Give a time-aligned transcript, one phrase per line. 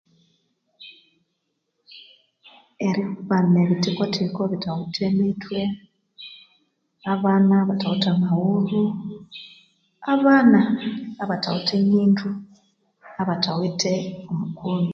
[2.87, 5.61] Eribana ebithikothiko ebithawithe mithwe,
[7.13, 8.81] abana abathawithe maghulhu,
[10.13, 10.59] abana
[11.21, 12.29] abathawithe nyindo,
[13.21, 13.93] abathawithe
[14.37, 14.89] mukono.